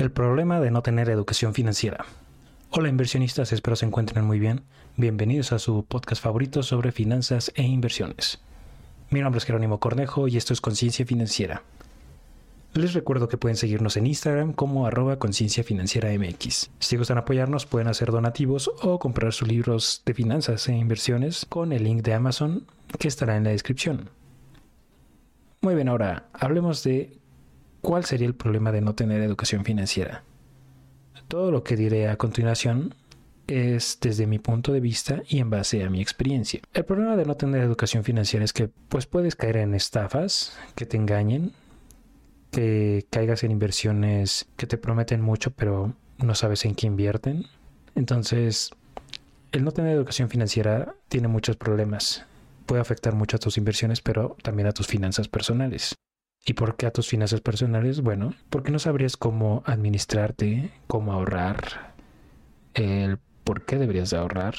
El 0.00 0.10
problema 0.10 0.60
de 0.60 0.70
no 0.70 0.80
tener 0.80 1.10
educación 1.10 1.52
financiera. 1.52 2.06
Hola 2.70 2.88
inversionistas, 2.88 3.52
espero 3.52 3.76
se 3.76 3.84
encuentren 3.84 4.24
muy 4.24 4.38
bien. 4.38 4.62
Bienvenidos 4.96 5.52
a 5.52 5.58
su 5.58 5.84
podcast 5.84 6.22
favorito 6.22 6.62
sobre 6.62 6.90
finanzas 6.90 7.52
e 7.54 7.64
inversiones. 7.64 8.40
Mi 9.10 9.20
nombre 9.20 9.36
es 9.36 9.44
Jerónimo 9.44 9.78
Cornejo 9.78 10.26
y 10.26 10.38
esto 10.38 10.54
es 10.54 10.62
Conciencia 10.62 11.04
Financiera. 11.04 11.64
Les 12.72 12.94
recuerdo 12.94 13.28
que 13.28 13.36
pueden 13.36 13.58
seguirnos 13.58 13.98
en 13.98 14.06
Instagram 14.06 14.54
como 14.54 14.86
arroba 14.86 15.18
conciencia 15.18 15.64
financiera 15.64 16.08
MX. 16.18 16.70
Si 16.78 16.96
gustan 16.96 17.18
apoyarnos 17.18 17.66
pueden 17.66 17.88
hacer 17.88 18.10
donativos 18.10 18.70
o 18.80 18.98
comprar 18.98 19.34
sus 19.34 19.48
libros 19.48 20.00
de 20.06 20.14
finanzas 20.14 20.66
e 20.70 20.72
inversiones 20.72 21.44
con 21.44 21.74
el 21.74 21.84
link 21.84 22.00
de 22.00 22.14
Amazon 22.14 22.64
que 22.98 23.08
estará 23.08 23.36
en 23.36 23.44
la 23.44 23.50
descripción. 23.50 24.08
Muy 25.60 25.74
bien, 25.74 25.90
ahora 25.90 26.30
hablemos 26.32 26.82
de 26.84 27.19
cuál 27.80 28.04
sería 28.04 28.26
el 28.26 28.34
problema 28.34 28.72
de 28.72 28.80
no 28.80 28.94
tener 28.94 29.22
educación 29.22 29.64
financiera. 29.64 30.22
Todo 31.28 31.50
lo 31.50 31.62
que 31.62 31.76
diré 31.76 32.08
a 32.08 32.16
continuación 32.16 32.94
es 33.46 33.98
desde 34.00 34.26
mi 34.26 34.38
punto 34.38 34.72
de 34.72 34.80
vista 34.80 35.22
y 35.28 35.38
en 35.38 35.50
base 35.50 35.82
a 35.84 35.90
mi 35.90 36.00
experiencia. 36.00 36.60
El 36.72 36.84
problema 36.84 37.16
de 37.16 37.24
no 37.24 37.36
tener 37.36 37.62
educación 37.62 38.04
financiera 38.04 38.44
es 38.44 38.52
que 38.52 38.68
pues 38.88 39.06
puedes 39.06 39.36
caer 39.36 39.56
en 39.56 39.74
estafas, 39.74 40.56
que 40.74 40.86
te 40.86 40.96
engañen, 40.96 41.52
que 42.50 43.06
caigas 43.10 43.44
en 43.44 43.50
inversiones 43.50 44.46
que 44.56 44.66
te 44.66 44.76
prometen 44.76 45.20
mucho 45.20 45.52
pero 45.52 45.94
no 46.18 46.34
sabes 46.34 46.64
en 46.64 46.74
qué 46.74 46.86
invierten. 46.86 47.46
Entonces, 47.94 48.70
el 49.52 49.64
no 49.64 49.72
tener 49.72 49.94
educación 49.94 50.28
financiera 50.28 50.94
tiene 51.08 51.28
muchos 51.28 51.56
problemas. 51.56 52.24
Puede 52.66 52.80
afectar 52.80 53.14
mucho 53.14 53.36
a 53.36 53.40
tus 53.40 53.58
inversiones, 53.58 54.00
pero 54.00 54.36
también 54.42 54.68
a 54.68 54.72
tus 54.72 54.86
finanzas 54.86 55.28
personales. 55.28 55.96
¿Y 56.44 56.54
por 56.54 56.76
qué 56.76 56.86
a 56.86 56.90
tus 56.90 57.08
finanzas 57.08 57.40
personales? 57.40 58.00
Bueno, 58.00 58.34
porque 58.48 58.70
no 58.70 58.78
sabrías 58.78 59.16
cómo 59.16 59.62
administrarte, 59.66 60.70
cómo 60.86 61.12
ahorrar, 61.12 61.94
el 62.74 63.18
por 63.44 63.64
qué 63.64 63.76
deberías 63.76 64.10
de 64.10 64.16
ahorrar, 64.16 64.54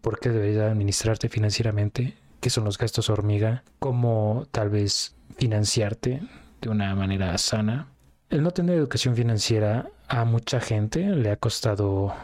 por 0.00 0.20
qué 0.20 0.30
deberías 0.30 0.70
administrarte 0.70 1.28
financieramente, 1.28 2.14
qué 2.40 2.50
son 2.50 2.64
los 2.64 2.78
gastos 2.78 3.10
hormiga, 3.10 3.62
cómo 3.78 4.46
tal 4.50 4.70
vez 4.70 5.14
financiarte 5.36 6.22
de 6.60 6.68
una 6.68 6.94
manera 6.94 7.36
sana. 7.38 7.88
El 8.30 8.42
no 8.42 8.50
tener 8.50 8.76
educación 8.76 9.14
financiera 9.14 9.88
a 10.08 10.24
mucha 10.24 10.60
gente 10.60 11.00
le 11.00 11.30
ha 11.30 11.36
costado 11.36 12.14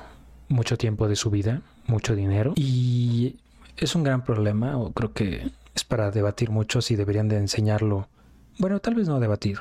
mucho 0.48 0.76
tiempo 0.78 1.08
de 1.08 1.16
su 1.16 1.30
vida, 1.30 1.62
mucho 1.86 2.14
dinero 2.14 2.54
y 2.56 3.36
es 3.76 3.94
un 3.94 4.02
gran 4.02 4.24
problema 4.24 4.76
o 4.78 4.92
creo 4.92 5.12
que 5.12 5.50
es 5.74 5.84
para 5.84 6.10
debatir 6.10 6.50
mucho 6.50 6.82
si 6.82 6.96
deberían 6.96 7.28
de 7.28 7.38
enseñarlo 7.38 8.08
bueno, 8.58 8.81
tal 8.81 8.95
vez 8.95 9.08
no 9.08 9.20
debatir, 9.20 9.58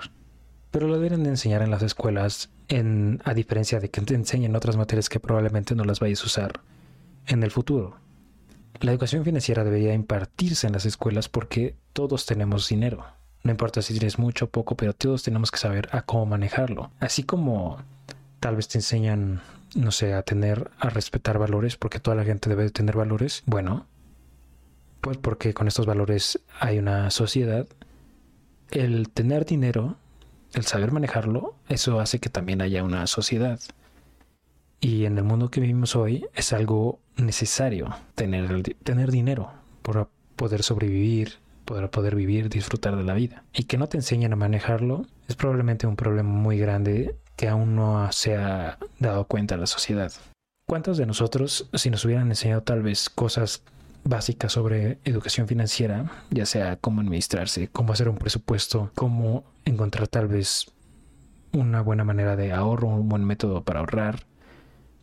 pero 0.72 0.88
lo 0.88 1.00
deben 1.00 1.24
de 1.24 1.30
enseñar 1.30 1.62
en 1.62 1.72
las 1.72 1.84
escuelas, 1.84 2.50
en, 2.68 3.22
a 3.26 3.34
diferencia 3.34 3.80
de 3.80 3.90
que 3.90 4.02
te 4.02 4.16
enseñen 4.16 4.56
otras 4.56 4.78
materias 4.78 5.10
que 5.10 5.20
probablemente 5.20 5.76
no 5.76 5.84
las 5.84 6.00
vayas 6.00 6.22
a 6.24 6.26
usar 6.26 6.62
en 7.28 7.44
el 7.44 7.52
futuro. 7.52 7.98
La 8.80 8.92
educación 8.92 9.24
financiera 9.24 9.64
debería 9.64 9.94
impartirse 9.94 10.66
en 10.66 10.74
las 10.74 10.86
escuelas 10.86 11.30
porque 11.30 11.76
todos 11.94 12.26
tenemos 12.26 12.68
dinero. 12.68 13.06
No 13.44 13.52
importa 13.52 13.82
si 13.82 13.94
tienes 13.94 14.18
mucho 14.18 14.46
o 14.46 14.50
poco, 14.50 14.76
pero 14.76 14.94
todos 14.94 15.24
tenemos 15.24 15.52
que 15.52 15.58
saber 15.58 15.90
a 15.92 16.04
cómo 16.04 16.26
manejarlo. 16.26 16.92
Así 17.00 17.24
como 17.24 17.78
tal 18.40 18.56
vez 18.56 18.68
te 18.68 18.78
enseñan, 18.78 19.42
no 19.76 19.92
sé, 19.92 20.14
a 20.14 20.24
tener, 20.24 20.72
a 20.80 20.90
respetar 20.90 21.38
valores, 21.38 21.76
porque 21.76 22.00
toda 22.00 22.16
la 22.16 22.24
gente 22.24 22.50
debe 22.50 22.64
de 22.64 22.72
tener 22.72 22.96
valores. 22.96 23.44
Bueno, 23.46 23.86
pues 25.02 25.18
porque 25.18 25.54
con 25.54 25.68
estos 25.68 25.86
valores 25.86 26.40
hay 26.60 26.80
una 26.80 27.10
sociedad 27.12 27.68
el 28.72 29.10
tener 29.10 29.46
dinero, 29.46 29.98
el 30.54 30.66
saber 30.66 30.92
manejarlo, 30.92 31.56
eso 31.70 32.00
hace 32.00 32.20
que 32.20 32.30
también 32.30 32.62
haya 32.62 32.84
una 32.84 33.08
sociedad. 33.08 33.60
Y 34.80 35.06
en 35.06 35.18
el 35.18 35.24
mundo 35.24 35.52
que 35.52 35.62
vivimos 35.62 35.96
hoy 35.96 36.26
es 36.34 36.54
algo 36.54 37.00
necesario 37.16 37.96
tener, 38.16 38.76
tener 38.84 39.12
dinero 39.12 39.52
para 39.84 40.08
poder 40.36 40.64
sobrevivir, 40.64 41.36
para 41.66 41.92
poder 41.92 42.16
vivir, 42.16 42.50
disfrutar 42.50 42.96
de 42.96 43.04
la 43.04 43.14
vida. 43.14 43.44
Y 43.54 43.66
que 43.66 43.78
no 43.78 43.88
te 43.88 43.98
enseñen 43.98 44.34
a 44.34 44.36
manejarlo 44.36 45.06
es 45.28 45.36
probablemente 45.36 45.88
un 45.88 45.96
problema 45.96 46.30
muy 46.30 46.58
grande 46.58 47.16
que 47.36 47.48
aún 47.48 47.76
no 47.76 48.12
se 48.12 48.36
ha 48.36 48.78
dado 49.00 49.26
cuenta 49.26 49.58
la 49.58 49.68
sociedad. 49.68 50.12
¿Cuántos 50.68 50.98
de 50.98 51.06
nosotros, 51.06 51.70
si 51.74 51.90
nos 51.90 52.06
hubieran 52.06 52.30
enseñado 52.30 52.64
tal 52.64 52.82
vez 52.82 53.10
cosas 53.10 53.64
básica 54.04 54.50
sobre 54.50 55.00
educación 55.04 55.48
financiera, 55.48 56.24
ya 56.30 56.46
sea 56.46 56.78
cómo 56.78 57.02
administrarse, 57.02 57.68
cómo 57.68 57.94
hacer 57.94 58.10
un 58.10 58.18
presupuesto, 58.18 58.92
cómo 58.96 59.44
encontrar 59.66 60.08
tal 60.08 60.28
vez 60.28 60.72
una 61.54 61.82
buena 61.82 62.04
manera 62.04 62.36
de 62.36 62.52
ahorro, 62.52 62.88
un 62.88 63.10
buen 63.10 63.26
método 63.26 63.64
para 63.64 63.82
ahorrar, 63.82 64.26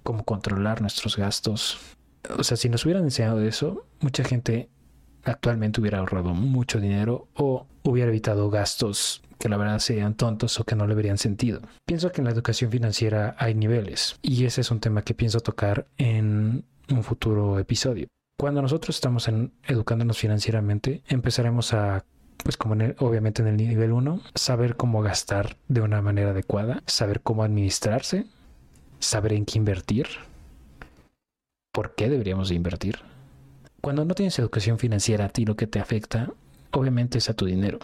cómo 0.03 0.25
controlar 0.25 0.81
nuestros 0.81 1.17
gastos. 1.17 1.79
O 2.37 2.43
sea, 2.43 2.57
si 2.57 2.69
nos 2.69 2.85
hubieran 2.85 3.05
enseñado 3.05 3.43
eso, 3.43 3.87
mucha 4.01 4.25
gente 4.25 4.69
actualmente 5.25 5.81
hubiera 5.81 5.99
ahorrado 5.99 6.35
mucho 6.35 6.81
dinero 6.81 7.29
o 7.35 7.67
hubiera 7.83 8.11
evitado 8.11 8.51
gastos 8.51 9.23
que 9.39 9.49
la 9.49 9.57
verdad 9.57 9.79
serían 9.79 10.15
tontos 10.15 10.59
o 10.59 10.65
que 10.65 10.75
no 10.75 10.87
le 10.87 10.95
verían 10.95 11.19
sentido. 11.19 11.61
Pienso 11.87 12.11
que 12.11 12.21
en 12.21 12.25
la 12.25 12.33
educación 12.33 12.71
financiera 12.71 13.37
hay 13.39 13.55
niveles 13.55 14.19
y 14.23 14.45
ese 14.45 14.63
es 14.63 14.71
un 14.71 14.81
tema 14.81 15.03
que 15.03 15.15
pienso 15.15 15.41
tocar 15.41 15.87
en 15.97 16.65
un 16.91 17.05
futuro 17.05 17.59
episodio. 17.59 18.09
Cuando 18.39 18.63
nosotros 18.63 18.95
estamos 18.95 19.27
en, 19.27 19.53
educándonos 19.67 20.17
financieramente, 20.17 21.03
empezaremos 21.09 21.75
a 21.75 22.05
pues 22.45 22.57
como 22.57 22.77
obviamente 23.01 23.43
en 23.43 23.49
el 23.49 23.57
nivel 23.57 23.91
1, 23.91 24.21
saber 24.37 24.77
cómo 24.77 25.03
gastar 25.03 25.57
de 25.67 25.81
una 25.81 26.01
manera 26.03 26.31
adecuada, 26.31 26.85
saber 26.87 27.21
cómo 27.21 27.43
administrarse, 27.43 28.27
saber 29.01 29.33
en 29.33 29.45
qué 29.45 29.59
invertir, 29.59 30.07
por 31.73 31.97
qué 31.97 32.09
deberíamos 32.09 32.49
de 32.49 32.55
invertir. 32.55 33.01
Cuando 33.81 34.05
no 34.05 34.15
tienes 34.15 34.39
educación 34.39 34.79
financiera, 34.79 35.25
a 35.25 35.29
ti 35.31 35.45
lo 35.45 35.57
que 35.57 35.67
te 35.67 35.81
afecta, 35.81 36.31
obviamente 36.71 37.19
es 37.19 37.29
a 37.29 37.35
tu 37.35 37.45
dinero, 37.45 37.81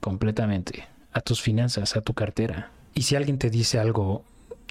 completamente, 0.00 0.86
a 1.12 1.22
tus 1.22 1.40
finanzas, 1.40 1.96
a 1.96 2.02
tu 2.02 2.12
cartera. 2.12 2.70
Y 2.92 3.02
si 3.02 3.16
alguien 3.16 3.38
te 3.38 3.48
dice 3.48 3.78
algo 3.78 4.22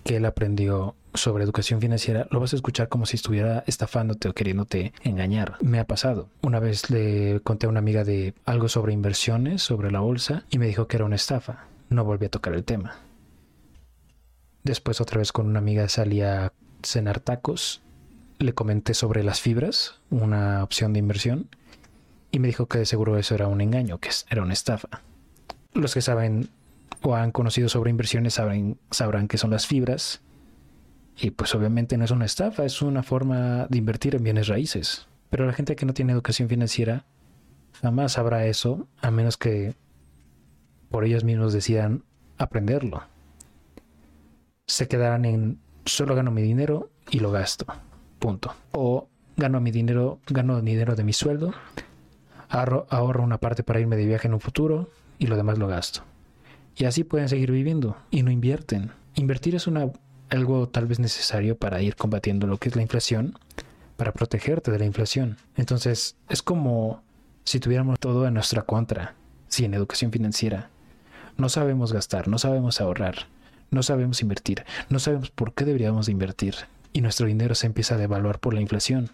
que 0.04 0.18
él 0.18 0.26
aprendió 0.26 0.96
sobre 1.14 1.44
educación 1.44 1.80
financiera, 1.80 2.28
lo 2.32 2.40
vas 2.40 2.54
a 2.54 2.56
escuchar 2.56 2.90
como 2.90 3.06
si 3.06 3.16
estuviera 3.16 3.64
estafándote 3.68 4.30
o 4.30 4.34
queriéndote 4.34 4.94
engañar. 5.04 5.58
Me 5.62 5.80
ha 5.80 5.86
pasado. 5.86 6.30
Una 6.42 6.60
vez 6.60 6.90
le 6.90 7.40
conté 7.42 7.68
a 7.68 7.70
una 7.70 7.80
amiga 7.80 8.04
de 8.04 8.34
algo 8.46 8.68
sobre 8.68 8.94
inversiones, 8.94 9.62
sobre 9.62 9.92
la 9.92 10.00
bolsa, 10.00 10.46
y 10.50 10.60
me 10.60 10.68
dijo 10.68 10.88
que 10.88 10.98
era 10.98 11.06
una 11.06 11.16
estafa. 11.16 11.68
No 11.90 12.04
volví 12.04 12.26
a 12.26 12.30
tocar 12.30 12.54
el 12.54 12.64
tema. 12.64 12.96
Después 14.64 15.02
otra 15.02 15.20
vez 15.20 15.32
con 15.32 15.48
una 15.48 15.60
amiga 15.60 15.88
salí 15.90 16.22
a 16.22 16.54
cenar 16.82 17.20
tacos. 17.20 17.82
Le 18.40 18.54
comenté 18.54 18.94
sobre 18.94 19.24
las 19.24 19.40
fibras, 19.40 20.02
una 20.10 20.64
opción 20.64 20.94
de 20.94 21.00
inversión, 21.00 21.50
y 22.32 22.40
me 22.40 22.48
dijo 22.48 22.68
que 22.68 22.80
de 22.80 22.86
seguro 22.86 23.18
eso 23.18 23.36
era 23.36 23.48
un 23.48 23.62
engaño, 23.62 24.00
que 24.00 24.10
era 24.30 24.42
una 24.42 24.54
estafa. 24.54 25.02
Los 25.74 25.94
que 25.94 26.02
saben 26.02 26.50
o 27.04 27.16
han 27.16 27.32
conocido 27.32 27.70
sobre 27.70 27.92
inversiones 27.92 28.36
sabrán, 28.36 28.78
sabrán 28.90 29.28
qué 29.28 29.38
son 29.38 29.52
las 29.52 29.68
fibras. 29.68 30.22
Y 31.16 31.32
pues 31.32 31.54
obviamente 31.54 31.98
no 31.98 32.06
es 32.06 32.12
una 32.12 32.26
estafa, 32.26 32.66
es 32.66 32.82
una 32.82 33.04
forma 33.04 33.68
de 33.70 33.78
invertir 33.78 34.16
en 34.16 34.24
bienes 34.24 34.48
raíces. 34.48 35.08
Pero 35.30 35.46
la 35.46 35.54
gente 35.54 35.76
que 35.76 35.86
no 35.86 35.94
tiene 35.94 36.14
educación 36.14 36.50
financiera 36.50 37.06
jamás 37.82 38.14
sabrá 38.14 38.46
eso 38.46 38.88
a 39.02 39.12
menos 39.12 39.38
que 39.38 39.76
por 40.90 41.06
ellos 41.06 41.24
mismos 41.24 41.54
decidan 41.54 42.04
aprenderlo. 42.38 43.04
Se 44.66 44.88
quedarán 44.88 45.26
en 45.26 45.60
solo 45.86 46.16
gano 46.16 46.32
mi 46.32 46.42
dinero 46.42 46.90
y 47.12 47.20
lo 47.20 47.32
gasto. 47.32 47.66
Punto. 48.20 48.56
O 48.72 49.10
gano 49.36 49.60
mi 49.60 49.72
dinero, 49.72 50.20
gano 50.28 50.62
dinero 50.62 50.96
de 50.96 51.04
mi 51.04 51.14
sueldo, 51.14 51.54
ahorro, 52.50 52.88
ahorro 52.90 53.24
una 53.24 53.40
parte 53.40 53.64
para 53.64 53.80
irme 53.80 53.98
de 53.98 54.06
viaje 54.06 54.28
en 54.28 54.36
un 54.36 54.40
futuro 54.40 54.90
y 55.20 55.28
lo 55.28 55.36
demás 55.36 55.58
lo 55.58 55.68
gasto. 55.68 56.04
Y 56.76 56.86
así 56.86 57.04
pueden 57.04 57.30
seguir 57.30 57.52
viviendo 57.52 57.98
y 58.10 58.24
no 58.24 58.32
invierten. 58.32 58.92
Invertir 59.16 59.56
es 59.56 59.68
una, 59.68 59.92
algo 60.30 60.68
tal 60.68 60.88
vez 60.88 61.00
necesario 61.00 61.58
para 61.58 61.82
ir 61.82 61.96
combatiendo 61.96 62.48
lo 62.48 62.58
que 62.58 62.70
es 62.70 62.76
la 62.76 62.82
inflación, 62.82 63.38
para 63.98 64.12
protegerte 64.12 64.72
de 64.72 64.80
la 64.80 64.86
inflación. 64.86 65.38
Entonces 65.56 66.16
es 66.30 66.42
como 66.42 67.04
si 67.44 67.60
tuviéramos 67.60 68.00
todo 68.00 68.26
en 68.28 68.34
nuestra 68.34 68.64
contra, 68.64 69.16
si 69.48 69.66
en 69.66 69.74
educación 69.74 70.12
financiera. 70.12 70.70
No 71.38 71.50
sabemos 71.50 71.94
gastar, 71.94 72.28
no 72.28 72.38
sabemos 72.38 72.82
ahorrar, 72.82 73.28
no 73.72 73.84
sabemos 73.84 74.22
invertir, 74.22 74.66
no 74.90 75.00
sabemos 75.00 75.30
por 75.30 75.54
qué 75.54 75.66
deberíamos 75.66 76.10
invertir 76.10 76.56
y 76.94 77.02
nuestro 77.02 77.28
dinero 77.28 77.56
se 77.56 77.68
empieza 77.68 77.96
a 77.96 77.98
devaluar 77.98 78.40
por 78.40 78.54
la 78.54 78.62
inflación. 78.62 79.10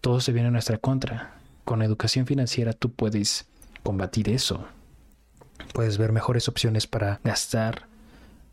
Todo 0.00 0.20
se 0.20 0.32
viene 0.32 0.48
a 0.48 0.52
nuestra 0.52 0.78
contra. 0.78 1.34
Con 1.64 1.82
educación 1.82 2.26
financiera 2.26 2.72
tú 2.72 2.92
puedes 2.92 3.46
combatir 3.82 4.28
eso. 4.28 4.66
Puedes 5.72 5.98
ver 5.98 6.12
mejores 6.12 6.48
opciones 6.48 6.86
para 6.86 7.20
gastar. 7.24 7.86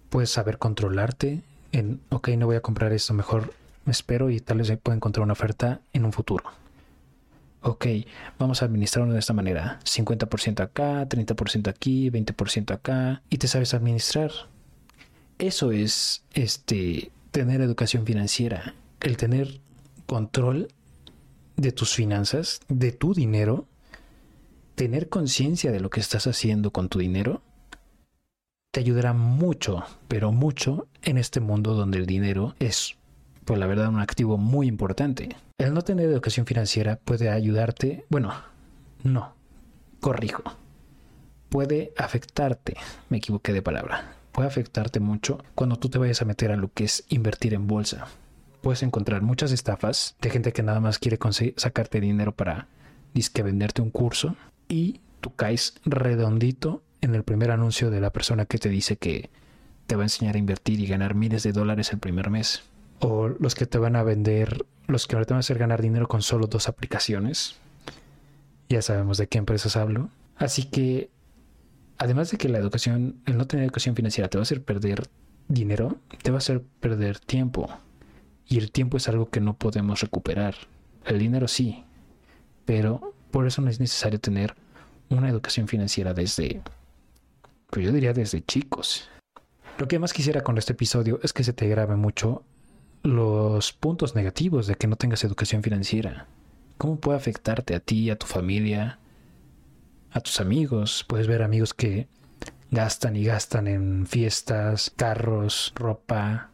Puedes 0.10 0.30
saber 0.30 0.58
controlarte 0.58 1.42
en, 1.72 2.02
ok, 2.10 2.30
no 2.30 2.48
voy 2.48 2.56
a 2.56 2.62
comprar 2.62 2.94
esto, 2.94 3.14
mejor 3.14 3.54
me 3.86 3.92
espero 3.92 4.30
y 4.30 4.40
tal 4.40 4.60
vez 4.60 4.72
pueda 4.82 4.96
encontrar 4.96 5.24
una 5.24 5.34
oferta 5.34 5.82
en 5.94 6.06
un 6.06 6.14
futuro. 6.14 6.46
Ok, 7.62 7.88
vamos 8.38 8.62
a 8.62 8.66
administrarlo 8.66 9.14
de 9.14 9.20
esta 9.20 9.34
manera. 9.34 9.80
50% 9.84 10.62
acá, 10.62 11.08
30% 11.08 11.68
aquí, 11.68 12.10
20% 12.10 12.74
acá. 12.74 13.22
Y 13.30 13.38
te 13.38 13.48
sabes 13.48 13.74
administrar. 13.74 14.32
eso 15.38 15.72
es 15.72 16.24
este 16.34 17.12
tener 17.32 17.62
educación 17.62 18.06
financiera, 18.06 18.76
el 19.02 19.18
tener 19.18 19.60
control 20.06 20.70
de 21.58 21.72
tus 21.72 21.94
finanzas, 21.94 22.62
de 22.68 22.92
tu 22.92 23.14
dinero, 23.14 23.68
tener 24.80 25.10
conciencia 25.10 25.74
de 25.74 25.82
lo 25.82 25.90
que 25.90 26.00
estás 26.00 26.26
haciendo 26.26 26.72
con 26.72 26.88
tu 26.88 27.00
dinero, 27.00 27.42
te 28.72 28.80
ayudará 28.80 29.12
mucho, 29.12 29.84
pero 30.08 30.32
mucho 30.32 30.88
en 31.02 31.18
este 31.18 31.42
mundo 31.42 31.74
donde 31.74 31.98
el 31.98 32.06
dinero 32.06 32.56
es, 32.60 32.96
pues 33.44 33.60
la 33.60 33.68
verdad, 33.68 33.90
un 33.90 34.00
activo 34.00 34.38
muy 34.38 34.68
importante. 34.68 35.36
El 35.58 35.74
no 35.74 35.82
tener 35.82 36.06
educación 36.06 36.46
financiera 36.46 36.96
puede 36.96 37.30
ayudarte, 37.30 38.06
bueno, 38.08 38.34
no, 39.04 39.36
corrijo, 40.00 40.44
puede 41.50 41.92
afectarte, 41.98 42.78
me 43.10 43.18
equivoqué 43.18 43.52
de 43.52 43.62
palabra, 43.62 44.14
puede 44.32 44.48
afectarte 44.48 45.02
mucho 45.02 45.44
cuando 45.56 45.76
tú 45.76 45.90
te 45.90 45.98
vayas 45.98 46.22
a 46.22 46.26
meter 46.26 46.54
a 46.54 46.56
lo 46.56 46.72
que 46.72 46.86
es 46.86 47.04
invertir 47.10 47.54
en 47.54 47.68
bolsa. 47.68 48.08
Puedes 48.62 48.82
encontrar 48.82 49.24
muchas 49.24 49.52
estafas 49.52 50.16
de 50.22 50.30
gente 50.30 50.54
que 50.54 50.64
nada 50.64 50.80
más 50.80 51.00
quiere 51.00 51.20
sacarte 51.58 52.00
dinero 52.00 52.34
para 52.34 52.70
disque 53.14 53.44
venderte 53.44 53.82
un 53.82 53.90
curso 53.90 54.38
y 54.70 55.02
tú 55.20 55.36
caes 55.36 55.74
redondito 55.84 56.82
en 57.02 57.16
el 57.16 57.24
primer 57.24 57.52
anuncio 57.52 57.90
de 57.90 58.00
la 58.00 58.12
persona 58.12 58.46
que 58.46 58.58
te 58.58 58.70
dice 58.70 58.96
que 58.98 59.30
te 59.88 59.96
va 59.96 60.04
a 60.04 60.06
enseñar 60.06 60.36
a 60.36 60.40
invertir 60.40 60.80
y 60.80 60.88
ganar 60.88 61.16
miles 61.16 61.44
de 61.44 61.52
dólares 61.52 61.92
el 61.92 62.00
primer 62.00 62.30
mes. 62.30 62.62
O 63.00 63.28
los 63.28 63.56
que 63.56 63.66
te 63.66 63.80
van 63.80 63.96
a 63.96 64.04
vender, 64.04 64.66
los 64.88 65.08
que 65.08 65.16
te 65.18 65.34
van 65.34 65.38
a 65.38 65.40
hacer 65.40 65.58
ganar 65.58 65.82
dinero 65.82 66.08
con 66.08 66.22
solo 66.22 66.48
dos 66.48 66.70
aplicaciones. 66.70 67.56
Ya 68.70 68.82
sabemos 68.82 69.18
de 69.18 69.28
qué 69.28 69.40
empresas 69.40 69.76
hablo. 69.76 70.10
Así 70.38 70.66
que, 70.66 71.10
además 71.98 72.30
de 72.30 72.38
que 72.38 72.50
la 72.50 72.60
educación, 72.60 73.16
el 73.26 73.38
no 73.38 73.48
tener 73.48 73.66
educación 73.66 73.96
financiera 73.96 74.30
te 74.30 74.38
va 74.38 74.42
a 74.42 74.44
hacer 74.44 74.64
perder 74.64 75.08
dinero, 75.48 75.98
te 76.22 76.30
va 76.30 76.38
a 76.38 76.40
hacer 76.40 76.62
perder 76.80 77.20
tiempo. 77.20 77.70
Y 78.46 78.60
el 78.60 78.72
tiempo 78.72 78.98
es 78.98 79.10
algo 79.10 79.30
que 79.30 79.42
no 79.42 79.58
podemos 79.58 80.02
recuperar. 80.02 80.56
El 81.06 81.18
dinero 81.18 81.48
sí, 81.48 81.84
pero 82.66 83.16
por 83.32 83.48
eso 83.48 83.62
no 83.62 83.70
es 83.70 83.80
necesario 83.80 84.20
tener 84.20 84.56
una 85.10 85.30
educación 85.30 85.68
financiera 85.68 86.14
desde, 86.14 86.62
pues 87.70 87.86
yo 87.86 87.92
diría 87.92 88.14
desde 88.14 88.44
chicos. 88.44 89.10
Lo 89.78 89.88
que 89.88 90.00
más 90.00 90.14
quisiera 90.14 90.44
con 90.44 90.58
este 90.58 90.74
episodio 90.74 91.20
es 91.24 91.34
que 91.34 91.44
se 91.44 91.54
te 91.54 91.68
grabe 91.68 91.96
mucho 91.96 92.44
los 93.04 93.72
puntos 93.72 94.16
negativos 94.16 94.68
de 94.68 94.76
que 94.76 94.88
no 94.88 94.98
tengas 94.98 95.24
educación 95.24 95.64
financiera. 95.64 96.28
¿Cómo 96.78 97.00
puede 97.00 97.18
afectarte 97.18 97.76
a 97.76 97.80
ti, 97.80 98.10
a 98.10 98.18
tu 98.18 98.26
familia, 98.26 99.00
a 100.12 100.20
tus 100.20 100.40
amigos? 100.40 101.06
Puedes 101.08 101.28
ver 101.28 101.44
amigos 101.44 101.74
que 101.74 102.08
gastan 102.72 103.16
y 103.16 103.24
gastan 103.24 103.68
en 103.68 104.06
fiestas, 104.06 104.92
carros, 104.96 105.74
ropa, 105.76 106.50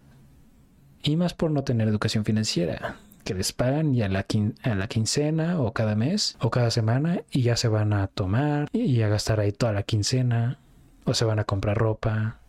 y 1.03 1.15
más 1.17 1.33
por 1.33 1.51
no 1.51 1.63
tener 1.63 1.87
educación 1.87 2.25
financiera, 2.25 2.97
que 3.25 3.33
les 3.33 3.51
pagan 3.51 3.93
ya 3.93 4.07
la, 4.07 4.25
a 4.63 4.75
la 4.75 4.87
quincena 4.87 5.59
o 5.59 5.73
cada 5.73 5.95
mes 5.95 6.37
o 6.39 6.51
cada 6.51 6.71
semana 6.71 7.23
y 7.31 7.41
ya 7.41 7.57
se 7.57 7.67
van 7.67 7.91
a 7.91 8.07
tomar 8.07 8.69
y 8.71 9.01
a 9.01 9.09
gastar 9.09 9.39
ahí 9.39 9.51
toda 9.51 9.73
la 9.73 9.83
quincena 9.83 10.59
o 11.03 11.13
se 11.13 11.25
van 11.25 11.39
a 11.39 11.43
comprar 11.43 11.77
ropa 11.77 12.39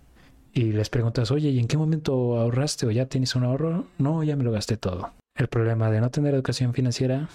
y 0.52 0.72
les 0.72 0.88
preguntas, 0.88 1.30
oye, 1.30 1.48
¿y 1.48 1.58
en 1.58 1.66
qué 1.66 1.76
momento 1.76 2.38
ahorraste 2.38 2.86
o 2.86 2.90
ya 2.90 3.06
tienes 3.06 3.34
un 3.34 3.44
ahorro? 3.44 3.86
No, 3.98 4.22
ya 4.22 4.36
me 4.36 4.44
lo 4.44 4.52
gasté 4.52 4.76
todo. 4.76 5.10
El 5.34 5.48
problema 5.48 5.90
de 5.90 6.00
no 6.00 6.10
tener 6.10 6.34
educación 6.34 6.72
financiera 6.72 7.28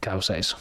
causa 0.00 0.36
eso. 0.36 0.58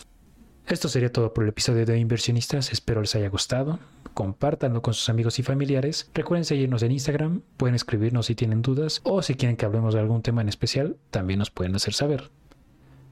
Esto 0.68 0.90
sería 0.90 1.12
todo 1.12 1.34
por 1.34 1.44
el 1.44 1.50
episodio 1.50 1.86
de 1.86 2.00
Inversionistas, 2.00 2.72
espero 2.72 3.02
les 3.02 3.16
haya 3.16 3.30
gustado 3.30 3.80
compártanlo 4.22 4.84
con 4.84 4.94
sus 4.94 5.10
amigos 5.10 5.40
y 5.40 5.44
familiares. 5.44 6.12
Recuerden 6.14 6.46
seguirnos 6.46 6.84
en 6.84 6.92
Instagram, 6.92 7.42
pueden 7.58 7.74
escribirnos 7.74 8.28
si 8.28 8.36
tienen 8.36 8.62
dudas 8.62 9.02
o 9.04 9.24
si 9.24 9.34
quieren 9.34 9.58
que 9.58 9.66
hablemos 9.66 9.96
de 9.96 10.00
algún 10.00 10.22
tema 10.22 10.42
en 10.44 10.48
especial, 10.48 10.96
también 11.10 11.40
nos 11.40 11.50
pueden 11.50 11.74
hacer 11.76 11.96
saber. 11.96 12.30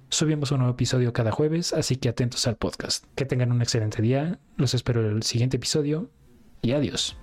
Subimos 0.10 0.52
un 0.52 0.60
nuevo 0.60 0.74
episodio 0.74 1.12
cada 1.12 1.32
jueves, 1.32 1.74
así 1.74 1.96
que 1.96 2.10
atentos 2.10 2.46
al 2.46 2.58
podcast. 2.58 3.06
Que 3.16 3.26
tengan 3.26 3.52
un 3.52 3.64
excelente 3.64 4.04
día, 4.04 4.38
los 4.56 4.76
espero 4.76 5.04
en 5.04 5.16
el 5.16 5.24
siguiente 5.24 5.58
episodio 5.58 6.12
y 6.62 6.74
adiós. 6.74 7.18